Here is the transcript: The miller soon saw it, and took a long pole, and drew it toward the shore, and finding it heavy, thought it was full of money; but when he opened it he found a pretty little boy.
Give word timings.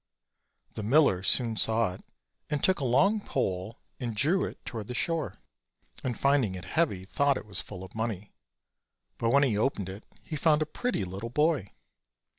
The 0.71 0.81
miller 0.81 1.21
soon 1.21 1.55
saw 1.55 1.93
it, 1.93 2.03
and 2.49 2.63
took 2.63 2.79
a 2.79 2.83
long 2.83 3.19
pole, 3.21 3.77
and 3.99 4.15
drew 4.15 4.45
it 4.45 4.57
toward 4.65 4.87
the 4.87 4.95
shore, 4.95 5.39
and 6.03 6.19
finding 6.19 6.55
it 6.55 6.65
heavy, 6.65 7.05
thought 7.05 7.37
it 7.37 7.45
was 7.45 7.61
full 7.61 7.83
of 7.83 7.93
money; 7.93 8.31
but 9.19 9.29
when 9.29 9.43
he 9.43 9.59
opened 9.59 9.89
it 9.89 10.03
he 10.23 10.35
found 10.35 10.63
a 10.63 10.65
pretty 10.65 11.05
little 11.05 11.29
boy. 11.29 11.67